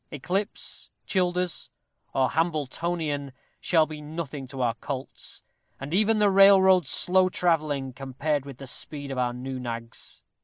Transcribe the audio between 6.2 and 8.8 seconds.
railroad slow travelling, compared with the